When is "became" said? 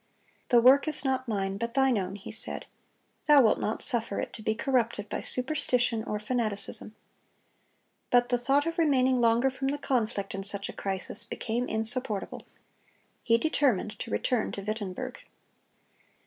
11.23-11.67